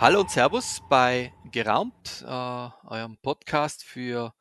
[0.00, 4.32] Hallo und Servus bei Geraumt, äh, eurem Podcast für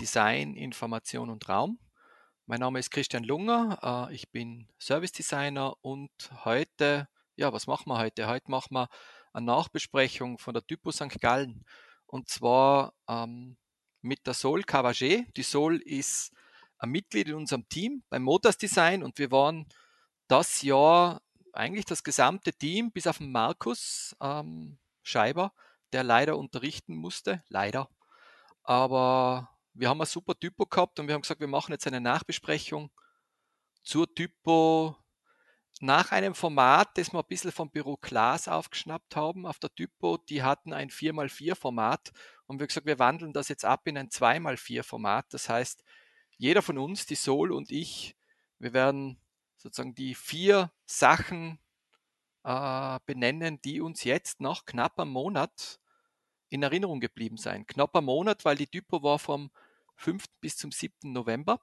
[0.00, 1.78] Design, Information und Raum.
[2.46, 6.10] Mein Name ist Christian Lunger, äh, ich bin Service Designer und
[6.44, 7.06] heute,
[7.36, 8.26] ja, was machen wir heute?
[8.26, 8.88] Heute machen wir
[9.32, 11.20] eine Nachbesprechung von der Typo St.
[11.20, 11.64] Gallen
[12.06, 13.56] und zwar ähm,
[14.02, 15.28] mit der Sol Cavaget.
[15.36, 16.32] Die Sol ist
[16.78, 19.68] ein Mitglied in unserem Team beim Motors Design und wir waren
[20.26, 21.22] das Jahr
[21.52, 24.76] eigentlich das gesamte Team bis auf den Markus ähm,
[25.08, 25.52] Scheiber,
[25.92, 27.88] der leider unterrichten musste, leider.
[28.62, 32.00] Aber wir haben ein super Typo gehabt und wir haben gesagt, wir machen jetzt eine
[32.00, 32.90] Nachbesprechung
[33.82, 34.96] zur Typo
[35.80, 40.18] nach einem Format, das wir ein bisschen vom Büro Klaas aufgeschnappt haben auf der Typo.
[40.18, 42.10] Die hatten ein 4x4 Format
[42.46, 45.26] und wir haben gesagt, wir wandeln das jetzt ab in ein 2x4 Format.
[45.30, 45.84] Das heißt,
[46.36, 48.16] jeder von uns, die Sol und ich,
[48.58, 49.20] wir werden
[49.56, 51.58] sozusagen die vier Sachen
[52.44, 55.80] äh, benennen, die uns jetzt nach knapp einem Monat
[56.50, 57.66] in Erinnerung geblieben sein.
[57.66, 59.50] Knapp ein Monat, weil die Typo war vom
[59.96, 60.24] 5.
[60.40, 61.12] bis zum 7.
[61.12, 61.60] November.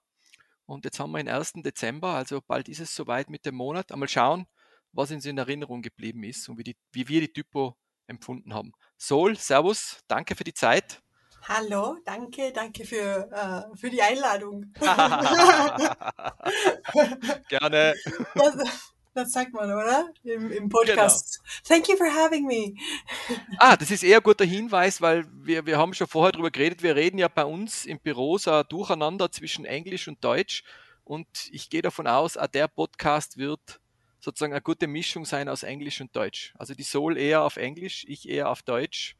[0.65, 1.53] Und jetzt haben wir den 1.
[1.57, 3.91] Dezember, also bald ist es soweit mit dem Monat.
[3.91, 4.47] Einmal schauen,
[4.91, 7.75] was uns in Erinnerung geblieben ist und wie, die, wie wir die Typo
[8.07, 8.73] empfunden haben.
[8.97, 11.01] Sol, Servus, danke für die Zeit.
[11.47, 14.73] Hallo, danke, danke für, äh, für die Einladung.
[17.49, 17.93] Gerne.
[18.33, 20.13] Das, das sagt man, oder?
[20.23, 21.39] Im, im Podcast.
[21.39, 21.53] Genau.
[21.67, 22.75] Thank you for having me.
[23.57, 26.83] ah, das ist eher ein guter Hinweis, weil wir, wir haben schon vorher darüber geredet.
[26.83, 30.63] Wir reden ja bei uns im Büro so durcheinander zwischen Englisch und Deutsch.
[31.05, 33.79] Und ich gehe davon aus, auch der Podcast wird
[34.19, 36.53] sozusagen eine gute Mischung sein aus Englisch und Deutsch.
[36.57, 39.15] Also die Soul eher auf Englisch, ich eher auf Deutsch.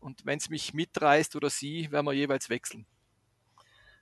[0.00, 2.86] Und wenn es mich mitreißt oder sie, werden wir jeweils wechseln.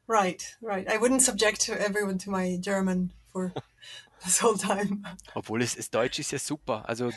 [0.09, 0.87] Right, right.
[0.89, 3.53] I wouldn't subject everyone to my German for
[4.25, 5.03] this whole time.
[5.35, 6.89] Obwohl es, es Deutsch ist ja super.
[6.89, 7.11] Also,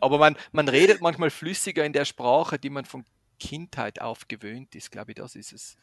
[0.00, 3.04] aber man, man redet manchmal flüssiger in der Sprache, die man von
[3.38, 5.76] Kindheit auf gewöhnt ist, glaube ich, das ist es.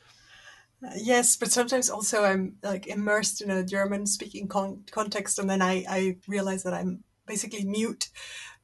[0.95, 5.61] Yes, but sometimes also I'm like immersed in a German speaking con context and then
[5.61, 8.09] I, I realize that I'm basically mute.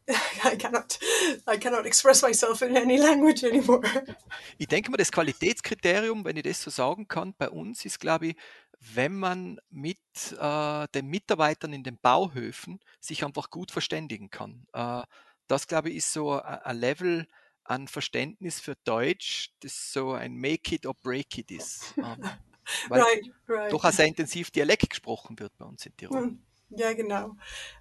[0.46, 1.00] I cannot,
[1.48, 3.82] I cannot express myself in any language anymore.
[4.58, 8.28] Ich denke mal, das Qualitätskriterium, wenn ich das so sagen kann, bei uns ist, glaube
[8.28, 8.36] ich,
[8.80, 9.98] wenn man mit
[10.40, 14.68] äh, den Mitarbeitern in den Bauhöfen sich einfach gut verständigen kann.
[14.74, 15.02] Äh,
[15.48, 17.28] das, glaube ich, ist so ein Level
[17.64, 21.94] an Verständnis für Deutsch, das so ein Make it or break it ist.
[21.98, 22.18] Ähm,
[22.90, 23.72] weil right, right.
[23.72, 26.22] doch auch sehr intensiv Dialekt gesprochen wird bei uns in Tirol.
[26.22, 26.46] Hm.
[26.70, 27.36] Ja, genau.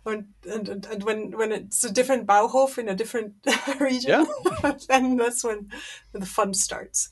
[0.04, 3.34] Und, und, und, and when, when it's a different Bauhof in a different
[3.80, 4.26] region,
[4.62, 4.72] yeah.
[4.88, 5.70] then that's when
[6.12, 7.10] the fun starts.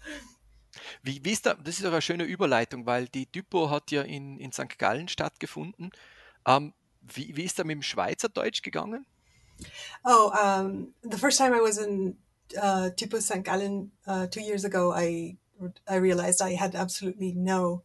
[1.03, 4.03] Wie, wie ist da, das ist auch eine schöne Überleitung, weil die Typo hat ja
[4.03, 4.79] in, in St.
[4.79, 5.91] Gallen stattgefunden.
[6.47, 9.07] Ähm, wie, wie ist da mit dem Schweizerdeutsch gegangen?
[10.05, 12.17] Oh, um, the first time I was in
[12.61, 13.45] uh, Typo St.
[13.45, 15.37] Gallen uh, two years ago, I,
[15.89, 17.83] I realized I had absolutely no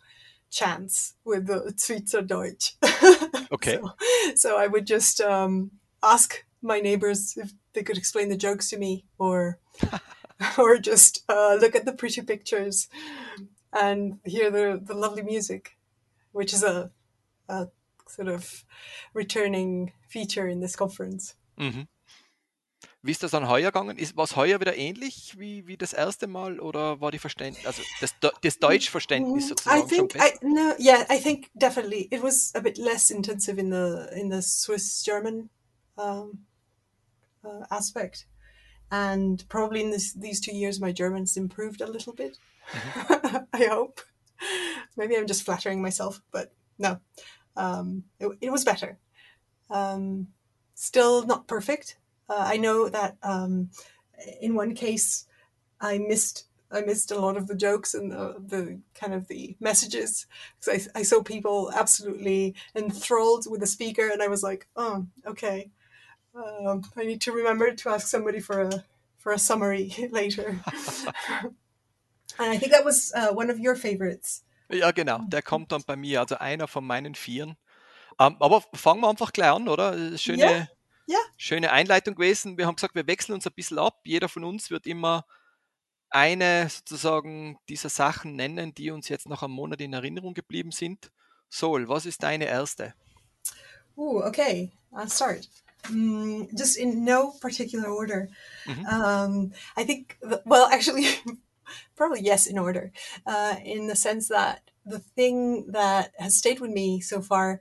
[0.52, 2.74] chance with the Schweizerdeutsch.
[3.52, 3.80] Okay.
[3.82, 3.94] so,
[4.36, 5.72] so I would just um,
[6.04, 9.60] ask my neighbors if they could explain the jokes to me or
[10.58, 12.90] or just uh, look at the pretty pictures
[13.72, 15.78] and hear the, the lovely music,
[16.34, 16.92] which is a,
[17.48, 17.68] a
[18.10, 18.66] sort of
[19.14, 21.36] returning feature in this conference.
[21.58, 21.88] Mhm.
[23.08, 23.98] Wie ist das dann heuer gegangen?
[23.98, 27.82] Ist was heuer wieder ähnlich wie, wie das erste Mal oder war die Verständnis, also
[28.02, 32.22] das, das Deutschverständnis mm, sozusagen I think schon I, no, yeah, I think definitely it
[32.22, 35.50] was a bit less intensive in the in the Swiss German
[35.98, 36.46] um,
[37.44, 38.28] uh, aspect.
[38.92, 42.38] and probably in this, these two years my German's improved a little bit.
[42.72, 43.38] Mm-hmm.
[43.54, 44.02] I hope.
[44.96, 47.00] Maybe I'm just flattering myself, but no,
[47.56, 48.98] um, it, it, was better.
[49.70, 50.28] Um,
[50.76, 51.98] still not perfect.
[52.30, 53.70] Uh, I know that um,
[54.42, 55.26] in one case
[55.80, 59.56] I missed I missed a lot of the jokes and the, the kind of the
[59.60, 60.26] messages
[60.60, 65.08] because I, I saw people absolutely enthralled with the speaker and I was like, oh,
[65.26, 65.72] okay,
[66.36, 68.84] um, I need to remember to ask somebody for a
[69.18, 70.60] for a summary later.
[72.40, 74.44] and I think that was uh, one of your favorites.
[74.70, 75.20] Ja, genau.
[75.30, 77.56] Der kommt dann bei mir, also einer von meinen Vieren.
[78.20, 80.18] Um, aber fangen wir einfach gleich an, oder?
[80.18, 80.68] Schöne, yeah.
[81.10, 81.18] Yeah.
[81.38, 82.58] schöne Einleitung gewesen.
[82.58, 84.02] Wir haben gesagt, wir wechseln uns ein bisschen ab.
[84.04, 85.26] Jeder von uns wird immer
[86.10, 91.12] eine sozusagen dieser Sachen nennen, die uns jetzt nach einem Monat in Erinnerung geblieben sind.
[91.50, 92.94] Sol, was ist deine erste?
[93.96, 94.72] Oh, okay.
[94.92, 95.48] I'll start.
[95.90, 98.30] Mm, just in no particular order.
[98.66, 98.86] Mm-hmm.
[98.86, 101.08] Um, I think, well, actually,
[101.96, 102.92] probably yes, in order,
[103.26, 107.60] uh, in the sense that the thing that has stayed with me so far,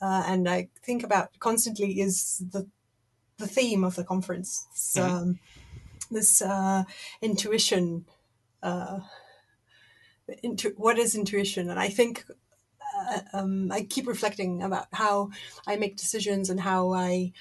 [0.00, 2.68] uh, and I think about constantly, is the
[3.38, 4.66] the theme of the conference.
[4.96, 5.16] Mm-hmm.
[5.16, 5.38] Um,
[6.10, 6.84] this uh,
[7.20, 8.06] intuition.
[8.62, 9.00] Uh,
[10.42, 11.70] intu- what is intuition?
[11.70, 12.24] And I think
[12.96, 15.30] uh, um, I keep reflecting about how
[15.66, 17.32] I make decisions and how I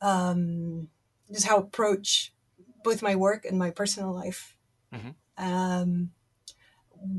[0.00, 0.88] um,
[1.32, 2.32] just how I approach
[2.84, 4.56] both my work and my personal life.
[4.92, 5.14] Mhm.
[5.38, 6.10] Um,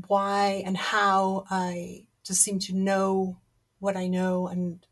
[0.06, 3.38] why and how I just seem to know
[3.80, 4.86] what I know, and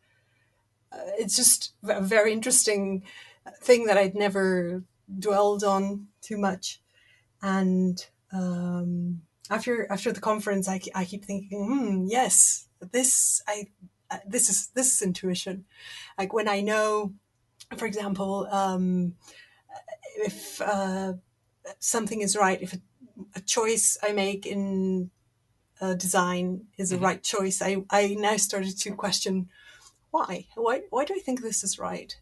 [1.19, 3.03] it's just a very interesting
[3.61, 4.83] thing that I'd never
[5.19, 6.81] dwelled on too much.
[7.43, 13.67] And um, after after the conference, I, I keep thinking, hmm, yes, this I
[14.11, 15.65] uh, this is this is intuition.
[16.19, 17.13] Like when I know,
[17.77, 19.15] for example, um,
[20.17, 21.15] if uh,
[21.79, 22.81] something is right, if a,
[23.37, 25.11] a choice I make in
[25.81, 27.03] uh, design is the Mhm.
[27.03, 29.49] right choice, I, I now started to question
[30.13, 30.47] why?
[30.55, 32.17] Why why do I think this is right?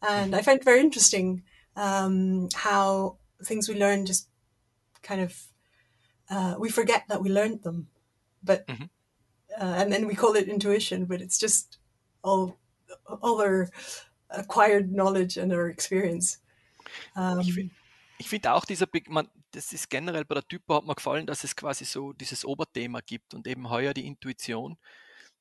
[0.00, 1.42] And I find it very interesting
[1.74, 4.28] um, how things we learn just
[5.02, 5.48] kind of
[6.30, 7.88] uh, we forget that we learned them,
[8.42, 8.90] but Mhm.
[9.58, 11.78] uh, and then we call it intuition, but it's just
[12.22, 12.58] all
[13.22, 13.68] all our
[14.30, 16.38] acquired knowledge and our experience.
[17.16, 17.40] Um,
[18.18, 21.44] ich finde auch dieser, man, das ist generell bei der Typo hat mir gefallen, dass
[21.44, 24.76] es quasi so dieses Oberthema gibt und eben heuer die Intuition.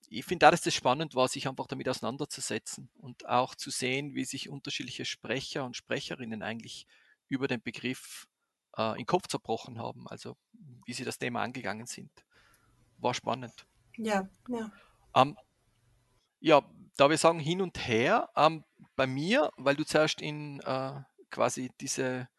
[0.10, 4.16] Ich finde auch, dass das spannend war, sich einfach damit auseinanderzusetzen und auch zu sehen,
[4.16, 6.88] wie sich unterschiedliche Sprecher und Sprecherinnen eigentlich
[7.28, 8.28] über den Begriff
[8.78, 10.38] äh, in den Kopf zerbrochen haben, also
[10.86, 12.12] wie sie das Thema angegangen sind.
[13.00, 13.68] War spannend.
[13.98, 14.72] yeah, yeah,
[15.16, 15.38] Ähm,
[16.40, 16.62] ja,
[16.96, 18.64] da wir sagen hin und her, ähm,
[18.96, 22.30] bei mir, weil du zuerst in äh, quasi diese,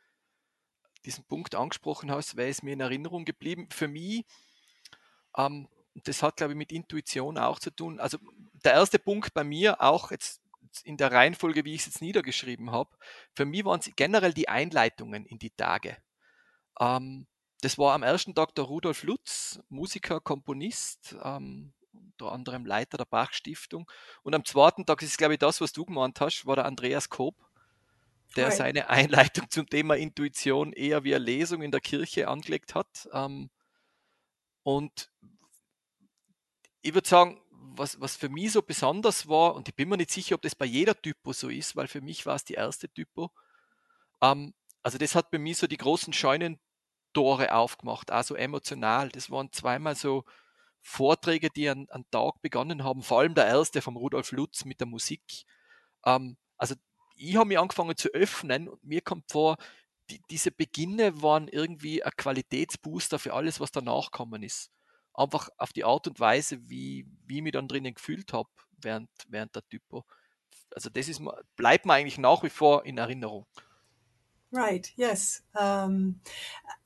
[1.04, 3.68] diesen Punkt angesprochen hast, wäre es mir in Erinnerung geblieben.
[3.70, 4.24] Für mich,
[5.36, 5.68] ähm,
[6.04, 8.00] das hat, glaube ich, mit Intuition auch zu tun.
[8.00, 8.18] Also
[8.64, 10.40] der erste Punkt bei mir, auch jetzt
[10.84, 12.96] in der Reihenfolge, wie ich es jetzt niedergeschrieben habe,
[13.34, 15.96] für mich waren es generell die Einleitungen in die Tage.
[16.80, 17.26] Ähm,
[17.60, 23.04] das war am ersten Tag der Rudolf Lutz, Musiker, Komponist, ähm, unter anderem Leiter der
[23.04, 23.90] Bach-Stiftung.
[24.22, 26.66] Und am zweiten Tag, das ist glaube ich das, was du gemeint hast, war der
[26.66, 27.34] Andreas Koop,
[28.36, 28.56] der Right.
[28.56, 33.08] seine Einleitung zum Thema Intuition eher wie eine Lesung in der Kirche angelegt hat.
[33.12, 33.50] Ähm,
[34.62, 35.10] und
[36.82, 40.10] ich würde sagen, was, was für mich so besonders war, und ich bin mir nicht
[40.10, 42.88] sicher, ob das bei jeder Typo so ist, weil für mich war es die erste
[42.88, 43.30] Typo.
[44.20, 49.10] Ähm, also das hat bei mir so die großen Scheunentore aufgemacht, also emotional.
[49.10, 50.24] Das waren zweimal so
[50.80, 54.80] Vorträge, die an, an Tag begonnen haben, vor allem der erste vom Rudolf Lutz mit
[54.80, 55.22] der Musik.
[56.04, 56.74] Ähm, also
[57.16, 59.56] ich habe mich angefangen zu öffnen und mir kommt vor,
[60.10, 64.70] die, diese Beginne waren irgendwie ein Qualitätsbooster für alles, was danach gekommen ist.
[65.18, 68.48] Einfach auf die Art und Weise, wie, wie ich mich dann drinnen gefühlt habe
[68.80, 70.04] während, während der Typo.
[70.74, 71.20] Also das ist,
[71.56, 73.46] bleibt mir eigentlich nach wie vor in Erinnerung.
[74.52, 74.90] right.
[74.96, 75.42] Yes.
[75.54, 76.20] Um,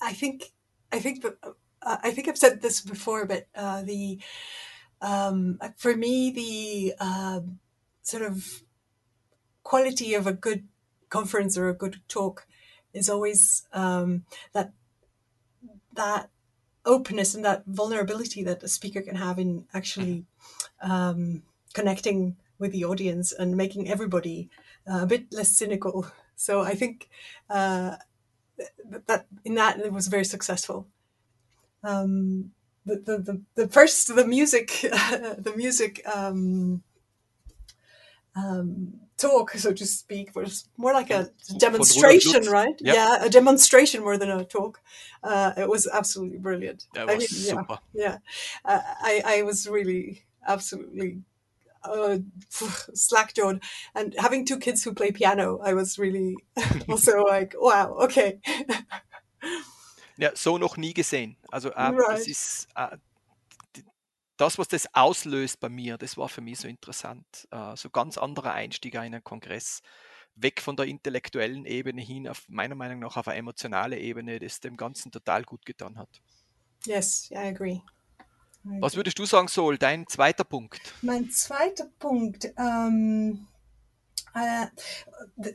[0.00, 0.52] I think
[0.92, 4.18] I think uh, I think I've said this before, but uh, the
[5.00, 7.58] um, for me the um
[8.02, 8.62] sort of
[9.62, 10.66] quality of a good
[11.08, 12.46] conference or a good talk
[12.92, 14.72] is always um, that
[15.94, 16.30] that
[16.84, 20.24] openness and that vulnerability that a speaker can have in actually
[20.82, 21.42] um,
[21.74, 24.48] connecting with the audience and making everybody
[24.90, 26.06] uh, a bit less cynical.
[26.36, 27.08] So I think
[27.50, 27.96] uh,
[29.06, 30.86] that in that it was very successful.
[31.84, 32.52] Um,
[32.84, 36.82] the, the, the, the first the music the music um,
[38.34, 42.74] um, talk, so to speak, was more like a demonstration, right?
[42.80, 42.94] Ja.
[42.94, 44.80] Yeah, a demonstration more than a talk.
[45.22, 46.86] Uh, it was absolutely brilliant.
[46.94, 47.78] Der I mean, yeah, super.
[47.94, 48.18] yeah.
[48.64, 51.22] Uh, I, I was really absolutely
[51.84, 52.18] uh,
[52.94, 53.62] slack jawed.
[53.94, 56.36] And having two kids who play piano, I was really
[56.88, 58.40] also like, wow, okay.
[60.18, 61.36] Ja, so noch nie gesehen.
[61.50, 62.96] Also äh, das ist äh,
[64.36, 67.26] das, was das auslöst bei mir, das war für mich so interessant.
[67.50, 69.82] Äh, so ganz anderer Einstieg in einen Kongress.
[70.34, 74.60] Weg von der intellektuellen Ebene hin auf meiner Meinung nach auf eine emotionale Ebene, das
[74.60, 76.08] dem Ganzen total gut getan hat.
[76.86, 77.80] Yes, I agree.
[78.64, 79.00] I Was agree.
[79.00, 80.94] würdest du sagen, Sol, dein zweiter Punkt?
[81.02, 82.46] Mein zweiter Punkt.
[82.56, 83.46] Um,
[84.34, 84.66] uh,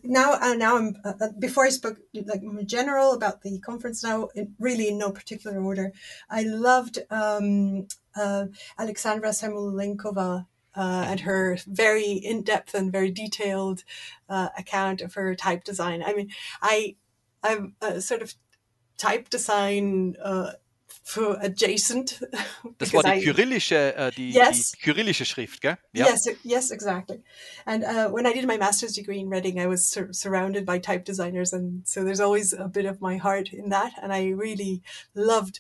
[0.04, 0.98] now, uh, now I'm.
[1.04, 4.04] Uh, uh, before I spoke like in general about the conference.
[4.04, 5.92] Now, in, really in no particular order.
[6.30, 8.46] I loved um, uh,
[8.78, 13.84] Alexandra Samulenkova uh, and her very in-depth and very detailed
[14.30, 16.04] account of her type design.
[16.04, 16.30] I mean,
[16.62, 16.96] I,
[17.44, 18.36] I'm sort of
[18.98, 20.16] type design
[20.98, 22.22] uh, for adjacent.
[22.78, 24.72] Das war die kyrillische, äh, die, Yes.
[24.72, 25.78] die kyrillische Schrift, gell?
[25.94, 27.24] Yes, yes, exactly.
[27.66, 30.80] And uh, when I did my master's degree in Reading, I was sur- surrounded by
[30.80, 33.94] type designers, and so there's always a bit of my heart in that.
[34.02, 34.82] And I really
[35.16, 35.60] loved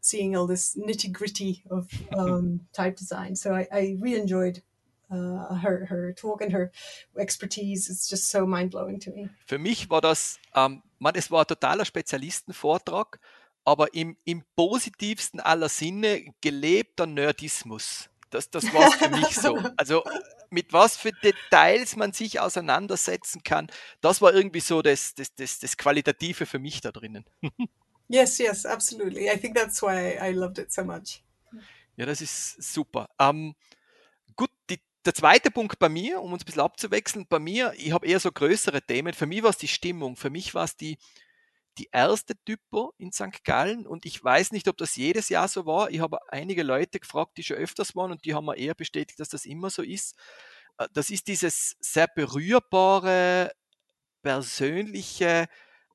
[0.00, 3.34] seeing all this nitty gritty of um, type design.
[3.36, 4.62] So I, I really enjoyed
[5.10, 6.70] uh, her her talk and her
[7.18, 7.88] expertise.
[7.90, 9.28] It's just so mind blowing to me.
[9.46, 13.18] Für mich war das, ähm, man, es war ein totaler Spezialistenvortrag,
[13.66, 18.08] aber im, im positivsten aller Sinne gelebter Nerdismus.
[18.30, 19.58] Das, das war für mich so.
[19.76, 20.04] Also
[20.50, 23.66] mit was für Details man sich auseinandersetzen kann,
[24.00, 27.26] das war irgendwie so das, das, das, das Qualitative für mich da drinnen.
[28.08, 29.28] Yes, yes, absolutely.
[29.28, 31.24] I think that's why I loved it so much.
[31.96, 33.08] Ja, das ist super.
[33.18, 33.56] Ähm,
[34.36, 37.90] gut, die, der zweite Punkt bei mir, um uns ein bisschen abzuwechseln, bei mir, ich
[37.90, 39.12] habe eher so größere Themen.
[39.12, 40.14] Für mich war es die Stimmung.
[40.14, 40.98] Für mich war es die,
[41.78, 43.44] die erste Typo in St.
[43.44, 45.90] Gallen und ich weiß nicht, ob das jedes Jahr so war.
[45.90, 49.20] Ich habe einige Leute gefragt, die schon öfters waren und die haben mir eher bestätigt,
[49.20, 50.16] dass das immer so ist.
[50.78, 53.52] Äh, Das ist dieses sehr berührbare,
[54.22, 55.46] persönliche,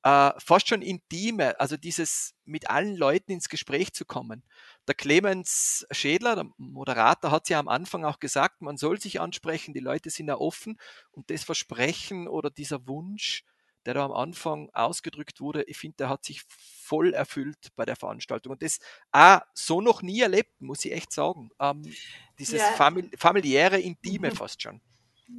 [0.04, 4.42] äh, fast schon intime, also dieses mit allen Leuten ins Gespräch zu kommen.
[4.88, 9.74] Der Clemens Schädler, der Moderator, hat ja am Anfang auch gesagt, man soll sich ansprechen,
[9.74, 10.78] die Leute sind ja offen
[11.12, 13.44] und das Versprechen oder dieser Wunsch,
[13.86, 17.96] der da am Anfang ausgedrückt wurde, ich finde, der hat sich voll erfüllt bei der
[17.96, 18.52] Veranstaltung.
[18.52, 18.78] Und das
[19.12, 21.50] auch so noch nie erlebt, muss ich echt sagen.
[21.60, 21.98] Ähm,
[22.38, 22.76] dieses Ja.
[22.76, 24.36] famili familiäre, intime Mhm.
[24.36, 24.80] fast schon.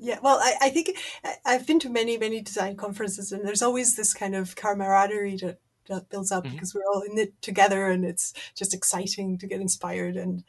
[0.01, 0.97] Yeah, well, I, I think
[1.45, 5.59] I've been to many, many design conferences, and there's always this kind of camaraderie that,
[5.87, 6.51] that builds up Mhm.
[6.51, 10.15] because we're all in it together, and it's just exciting to get inspired.
[10.17, 10.43] And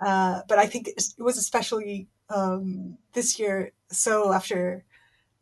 [0.00, 3.72] uh, but I think it was especially um, this year.
[3.90, 4.84] So after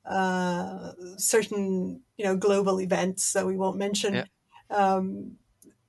[0.08, 4.24] uh, certain, you know, global events that we won't mention, Yeah.
[4.70, 5.38] um,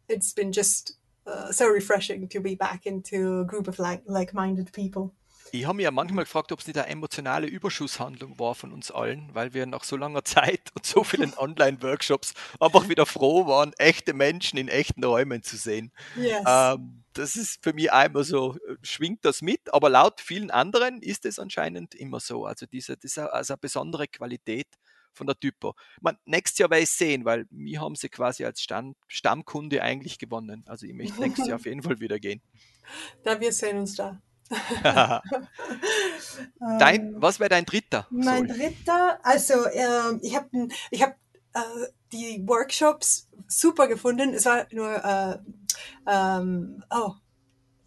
[0.07, 4.71] it's been just uh, so refreshing to be back into a group of like like-minded
[4.73, 5.13] people.
[5.51, 8.91] Ich habe mich ja manchmal gefragt, ob es nicht eine emotionale Überschusshandlung war von uns
[8.91, 13.73] allen, weil wir nach so langer Zeit und so vielen Online-Workshops einfach wieder froh waren,
[13.77, 15.91] echte Menschen in echten Räumen zu sehen.
[16.15, 16.43] Yes.
[16.45, 21.01] Ähm, das ist für mich einmal so, äh, schwingt das mit, aber laut vielen anderen
[21.01, 22.45] ist es anscheinend immer so.
[22.45, 24.67] Also diese, das ist eine- also eine besondere Qualität
[25.13, 25.73] von der Typo.
[25.99, 30.19] Man, nächstes Jahr werde ich sehen, weil wir haben sie quasi als Stamm, Stammkunde eigentlich
[30.19, 30.63] gewonnen.
[30.67, 32.41] Also ich möchte nächstes Jahr auf jeden Fall wieder gehen.
[33.23, 34.21] Da wir sehen uns da.
[34.49, 35.21] Dein,
[37.13, 38.07] Ähm, was wäre dein dritter?
[38.09, 38.57] mein Sol?
[38.57, 41.15] dritter, also ähm, ich habe ich hab,
[41.53, 44.33] äh, die Workshops super gefunden.
[44.33, 45.37] Es war nur, äh,
[46.07, 47.13] ähm, oh,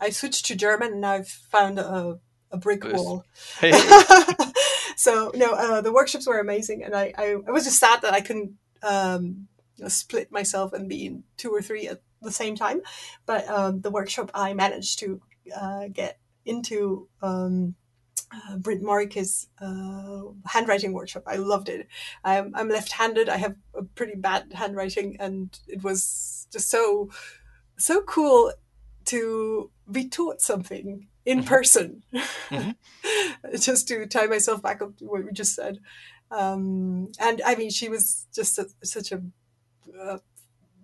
[0.01, 3.25] I switched to German and I've found a, a brick wall.
[3.59, 3.73] Hey,
[4.97, 8.13] so no, uh, the workshops were amazing, and I, I, I was just sad that
[8.13, 9.49] I couldn't um,
[9.89, 12.81] split myself and be in two or three at the same time.
[13.27, 15.21] But um, the workshop I managed to
[15.57, 17.75] uh, get into um,
[18.33, 21.25] uh, Britt Marcus uh, handwriting workshop.
[21.27, 21.87] I loved it.
[22.25, 23.29] I'm, I'm left-handed.
[23.29, 27.11] I have a pretty bad handwriting, and it was just so
[27.77, 28.53] so cool
[29.07, 31.47] to be taught something in Mhm.
[31.47, 32.03] person.
[32.51, 32.77] Mhm.
[33.61, 35.79] just to tie myself back up to what we just said.
[36.31, 39.23] Um, and I mean, she was just a, such a
[40.01, 40.19] uh,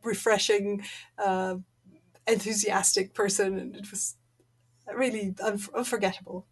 [0.02, 0.82] refreshing,
[1.16, 1.56] uh,
[2.26, 4.16] enthusiastic person, and it was
[4.94, 6.44] really unf unforgettable.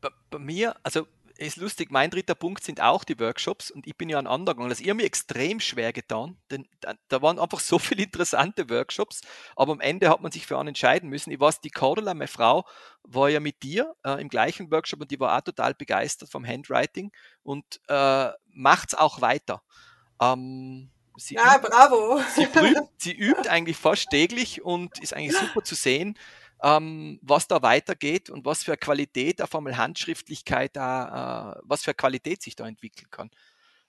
[0.00, 1.06] bei, bei mir, also
[1.38, 4.62] ist lustig, mein dritter Punkt sind auch die Workshops und ich bin ja ein anderer.
[4.62, 8.70] Also ich habe mir extrem schwer getan, denn da, da waren einfach so viele interessante
[8.70, 9.20] Workshops,
[9.54, 11.30] aber am Ende hat man sich für einen entscheiden müssen.
[11.30, 12.64] Ich weiß, die Cordula, meine Frau,
[13.02, 16.46] war ja mit dir äh, im gleichen Workshop und die war auch total begeistert vom
[16.46, 19.62] Handwriting und äh, macht's auch weiter.
[20.20, 22.20] Ähm, sie Ja, bravo.
[22.34, 26.18] sie, übt, sie übt eigentlich fast täglich und ist eigentlich super zu sehen,
[26.62, 31.94] ähm, was da weitergeht und was für Qualität auf einmal Handschriftlichkeit da, äh, was für
[31.94, 33.30] Qualität sich da entwickeln kann.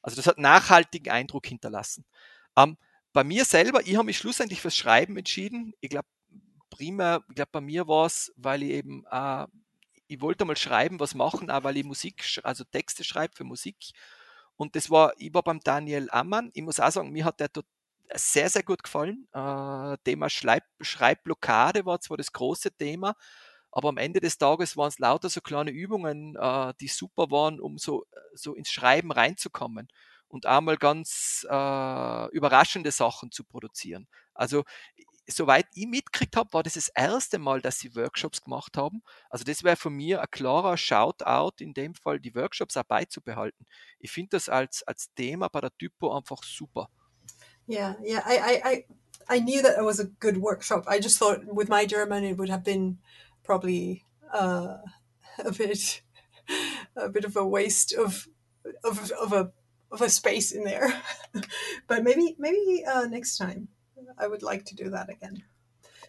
[0.02, 2.06] Also das hat nachhaltigen Eindruck hinterlassen.
[2.58, 2.78] Ähm,
[3.14, 5.74] bei mir selber, ich habe mich schlussendlich fürs Schreiben entschieden.
[5.82, 6.08] Ich glaube,
[6.70, 9.48] primär, ich glaube, bei mir war es, weil ich eben, äh,
[10.08, 13.78] ich wollte mal schreiben, was machen, auch weil ich Musik, also Texte schreibe für Musik.
[14.56, 16.52] Und das war, ich war beim Daniel Ammann.
[16.54, 17.66] Ich muss auch sagen, mir hat der tot-
[18.16, 19.28] sehr, sehr gut gefallen.
[19.34, 23.16] Äh, Thema Schreib Schreibblockade war zwar das große Thema,
[23.72, 27.60] aber am Ende des Tages waren es lauter so kleine Übungen, äh, die super waren,
[27.60, 29.88] um so, so ins Schreiben reinzukommen
[30.30, 34.08] und einmal ganz äh, überraschende Sachen zu produzieren.
[34.34, 34.64] Also
[35.28, 39.04] soweit ich mitgekriegt habe, war das das erste Mal, dass sie Workshops gemacht haben.
[39.30, 43.66] Also das wäre von mir ein klarer Shoutout, in dem Fall die Workshops auch beizubehalten.
[44.00, 46.90] Ich finde das als, als Thema bei der Typo einfach super.
[47.68, 48.22] Yeah, yeah.
[48.26, 48.86] I, I, I,
[49.30, 50.86] I knew that it was a good workshop.
[50.88, 52.98] I just thought with my German it would have been
[53.44, 54.78] probably uh,
[55.44, 56.02] a bit
[56.96, 58.28] a bit of a waste of
[58.84, 59.52] of, of a
[59.92, 61.02] of a space in there.
[61.88, 63.68] but maybe maybe uh, next time
[64.18, 65.44] I would like to do that again.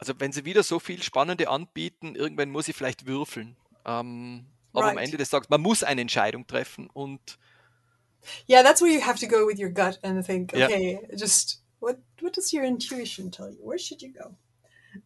[0.01, 3.57] Also wenn sie wieder so viel Spannende anbieten, irgendwann muss ich vielleicht würfeln.
[3.85, 5.07] Ähm, aber am Right.
[5.07, 7.39] Ende des Tages, man muss eine Entscheidung treffen und
[8.47, 10.67] Yeah, that's where you have to go with your gut and think, Yeah.
[10.67, 13.59] okay, just what what does your intuition tell you?
[13.63, 14.35] Where should you go?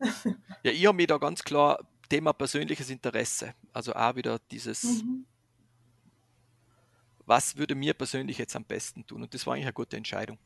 [0.65, 1.79] ja, ich habe mir da ganz klar
[2.09, 3.55] Thema persönliches Interesse.
[3.73, 5.27] Also auch wieder dieses, Mhm.
[7.27, 9.23] was würde mir persönlich jetzt am besten tun?
[9.23, 10.39] Und das war eigentlich eine gute Entscheidung.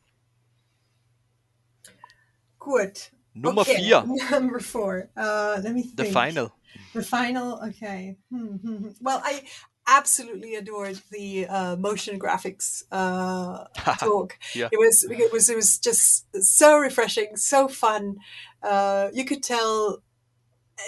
[2.59, 3.11] Good.
[3.33, 3.75] Nummer okay.
[3.77, 5.09] vier, Number four.
[5.15, 6.13] Uh, let me the think.
[6.13, 6.51] final.
[6.93, 7.53] The final.
[7.69, 8.17] Okay.
[8.29, 8.89] Hmm, hmm, hmm.
[8.99, 9.41] Well, I
[9.87, 13.65] absolutely adored the uh, motion graphics uh,
[13.97, 14.37] talk.
[14.53, 14.69] Yeah.
[14.71, 18.17] It was it was it was just so refreshing, so fun.
[18.61, 20.03] Uh, you could tell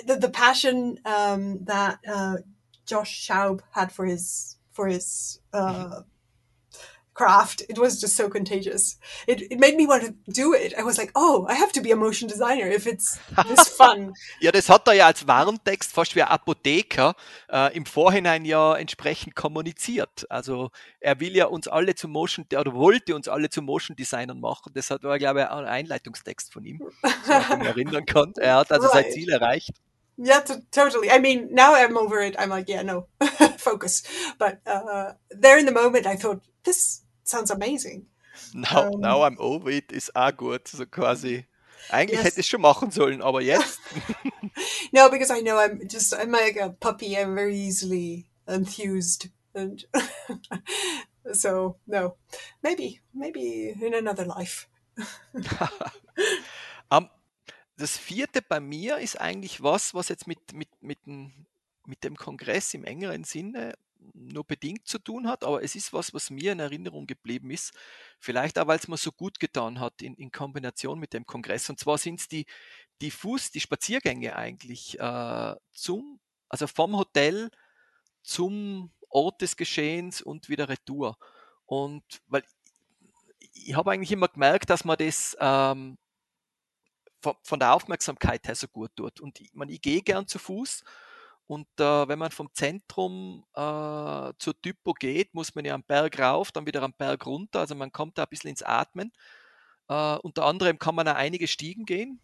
[0.05, 2.37] the the passion um, that uh,
[2.85, 6.01] Josh Schaub had for his for his uh,
[7.19, 7.61] craft.
[7.69, 8.97] It was just so contagious.
[9.27, 10.73] It it made me want to do it.
[10.79, 14.13] I was like, oh, I have to be a motion designer if it's this fun.
[14.39, 17.15] Ja, das hat er ja als Warntext fast wie ein Apotheker
[17.51, 20.25] äh, im Vorhinein ja entsprechend kommuniziert.
[20.29, 20.69] Also
[21.01, 24.71] er will ja uns alle zu Motion oder wollte uns alle zu Motion Designern machen.
[24.73, 28.33] Das hat war, glaube ich, ein Einleitungstext von ihm, so ich mich erinnern kann.
[28.37, 29.13] Er hat also sein Right.
[29.13, 29.73] Ziel erreicht.
[30.21, 31.09] Yeah, totally.
[31.09, 32.35] I mean, now I'm over it.
[32.37, 33.07] I'm like, yeah, no,
[33.57, 34.03] focus.
[34.37, 38.07] But uh, there in the moment, I thought this sounds amazing.
[38.53, 38.99] Now, Ähm.
[39.01, 40.67] now I'm over it ist auch gut.
[40.67, 41.45] So quasi.
[41.89, 42.25] Eigentlich Yes.
[42.25, 43.79] hätte ich es schon machen sollen, aber jetzt.
[44.91, 47.15] No, because I know I'm just I'm like a puppy.
[47.17, 49.85] I'm very easily enthused, and
[51.33, 52.15] so no,
[52.61, 54.67] maybe maybe in another life.
[56.89, 57.09] Am-
[57.77, 61.31] das vierte bei mir ist eigentlich was, was jetzt mit, mit, mit, dem,
[61.85, 63.75] mit dem Kongress im engeren Sinne
[64.13, 67.73] nur bedingt zu tun hat, aber es ist was, was mir in Erinnerung geblieben ist.
[68.19, 71.69] Vielleicht auch, weil es mir so gut getan hat in, in Kombination mit dem Kongress.
[71.69, 72.45] Und zwar sind es die,
[73.01, 77.49] die Fuß, die Spaziergänge eigentlich äh, zum, also vom Hotel
[78.23, 81.17] zum Ort des Geschehens und wieder retour.
[81.65, 82.43] Und weil
[83.53, 85.97] ich habe eigentlich immer gemerkt, dass man das ähm,
[87.21, 89.19] von, von der Aufmerksamkeit her so gut tut.
[89.19, 90.83] Und ich, man, ich gehe gern zu Fuß.
[91.49, 96.19] Und äh, wenn man vom Zentrum äh, zur Typo geht, muss man ja am Berg
[96.19, 97.61] rauf, dann wieder am Berg runter.
[97.61, 99.11] Also man kommt da ein bisschen ins Atmen.
[99.87, 102.21] Äh, unter anderem kann man auch einige Stiegen gehen,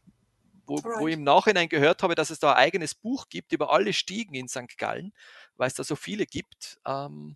[0.67, 3.73] wo, wo ich im Nachhinein gehört habe, dass es da ein eigenes Buch gibt über
[3.73, 4.77] alle Stiegen in St.
[4.77, 5.11] Gallen,
[5.55, 6.79] weil es da so viele gibt.
[6.85, 7.35] Ähm,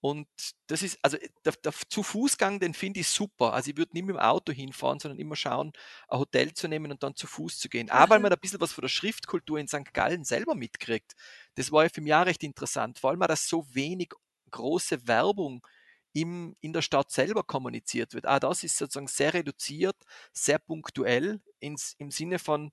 [0.00, 0.28] und
[0.68, 3.52] das ist, also der, der zu Fußgang, den finde ich super.
[3.52, 5.72] Also ich würde nie mit dem Auto hinfahren, sondern immer schauen,
[6.08, 7.90] ein Hotel zu nehmen und dann zu Fuß zu gehen.
[7.90, 9.92] Auch weil man ein bisschen was von der Schriftkultur in St.
[9.92, 11.14] Gallen selber mitkriegt.
[11.56, 14.10] Das war ja für mich auch recht interessant, vor allem, weil das so wenig
[14.52, 15.66] große Werbung
[16.12, 18.26] im, in der Stadt selber kommuniziert wird.
[18.26, 19.96] Ah, das ist sozusagen sehr reduziert,
[20.32, 22.70] sehr punktuell ins, im Sinne von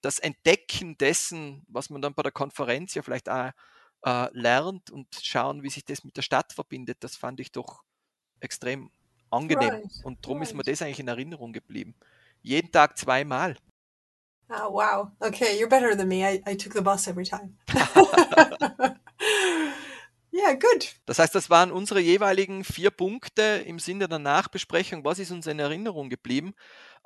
[0.00, 3.50] das Entdecken dessen, was man dann bei der Konferenz ja vielleicht auch
[4.04, 7.82] äh, lernt und schauen, wie sich das mit der Stadt verbindet, das fand ich doch
[8.40, 8.90] extrem
[9.30, 9.70] angenehm.
[9.70, 10.68] Right, Und darum ist mir right.
[10.68, 11.94] das eigentlich in Erinnerung geblieben.
[12.42, 13.56] Jeden Tag zweimal.
[14.50, 15.08] Oh wow.
[15.20, 16.24] Okay, you're better than me.
[16.24, 17.58] I, I took the bus every time.
[20.32, 20.94] yeah, good.
[21.04, 25.04] Das heißt, das waren unsere jeweiligen vier Punkte im Sinne der Nachbesprechung.
[25.04, 26.54] Was ist uns in Erinnerung geblieben?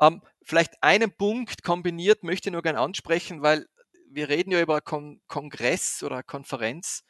[0.00, 3.66] Ähm, vielleicht einen Punkt kombiniert möchte ich nur gerne ansprechen, weil
[4.14, 7.04] wir reden ja über Kon Kongress oder Konferenz,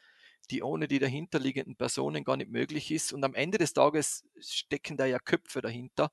[0.51, 3.13] die ohne die dahinterliegenden Personen gar nicht möglich ist.
[3.13, 6.11] Und am Ende des Tages stecken da ja Köpfe dahinter.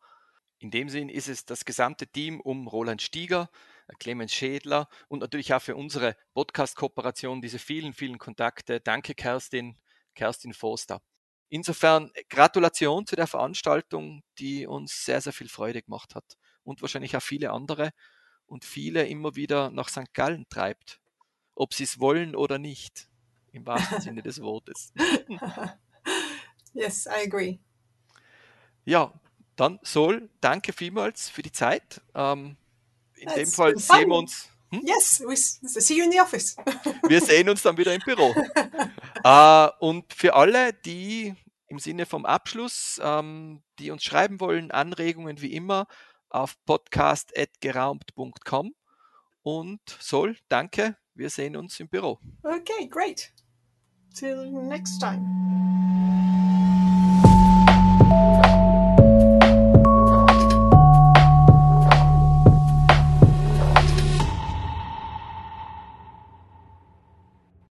[0.59, 3.51] In dem Sinn ist es das gesamte Team um Roland Stieger,
[3.99, 8.81] Clemens Schädler und natürlich auch für unsere Podcast-Kooperation diese vielen, vielen Kontakte.
[8.81, 9.79] Danke, Kerstin,
[10.15, 11.01] Kerstin Forster.
[11.49, 17.17] Insofern Gratulation zu der Veranstaltung, die uns sehr, sehr viel Freude gemacht hat und wahrscheinlich
[17.17, 17.91] auch viele andere
[18.51, 20.13] und viele immer wieder nach St.
[20.13, 21.01] Gallen treibt,
[21.55, 23.09] ob sie es wollen oder nicht,
[23.53, 24.93] im wahrsten Sinne des Wortes.
[26.75, 27.59] yes, I agree.
[28.85, 29.13] Ja,
[29.55, 32.01] dann Sol, danke vielmals für die Zeit.
[32.15, 32.57] Ähm,
[33.15, 34.49] in dem It's Fall sehen wir uns.
[34.71, 34.83] Hm?
[34.85, 36.57] Yes, we see you in the office.
[37.09, 38.33] Wir sehen uns dann wieder im Büro.
[39.25, 41.35] äh, und für alle, die
[41.67, 45.89] im Sinne vom Abschluss, ähm, die uns schreiben wollen, Anregungen wie immer
[46.31, 48.75] auf podcast.geraumt.com.
[49.43, 50.97] Und Sol, danke.
[51.15, 52.19] Wir sehen uns im Büro.
[52.43, 53.33] okay, great.
[54.15, 56.20] Till next time.